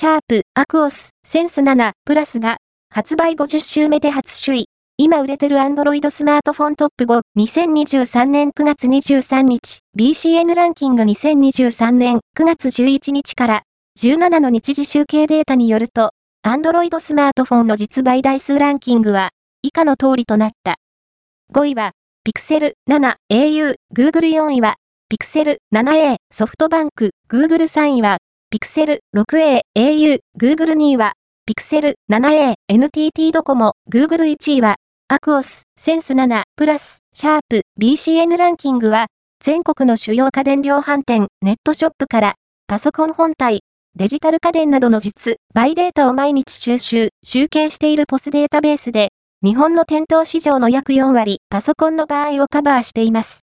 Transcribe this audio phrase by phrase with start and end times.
[0.00, 2.56] シャープ、アクオス、センス7、プラスが、
[2.88, 4.64] 発売50週目で初首位。
[4.96, 13.62] 今売れてる Android スマートフォントップ5、2023年9月23日、BCN ランキング2023年9月11日から
[13.98, 16.12] 17の日時集計データによると、
[16.46, 19.28] Android スマートフォンの実売台数ランキングは、
[19.60, 20.76] 以下の通りとなった。
[21.52, 21.90] 5位は、
[22.26, 24.76] Pixel 7、au、Google 4位は、
[25.12, 28.16] Pixel 7a、ソフトバンク、Google 3位は、
[28.52, 31.12] Pixel 6a、au、Google 2位は、
[31.48, 34.74] Pixel 7a、NTT ドコモ、Google 1位は、
[35.06, 39.06] アクオス、センス7、プラス、シャープ、BCN ランキングは、
[39.40, 42.34] 全国の主要家電量販店、ネットショップから、
[42.66, 43.60] パソコン本体、
[43.94, 49.10] デジタル家電などの実、バイデータを毎日収集、集計しているポスデータベースで、
[49.44, 53.38] 日本の店頭市場の約4割、パソコンの場合をカバーしています。